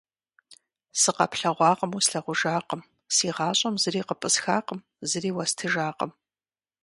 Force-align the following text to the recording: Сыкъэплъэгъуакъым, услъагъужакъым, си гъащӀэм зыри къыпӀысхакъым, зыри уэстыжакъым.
Сыкъэплъэгъуакъым, 1.01 1.91
услъагъужакъым, 1.97 2.81
си 3.15 3.27
гъащӀэм 3.35 3.75
зыри 3.81 4.01
къыпӀысхакъым, 4.07 4.79
зыри 5.09 5.31
уэстыжакъым. 5.35 6.11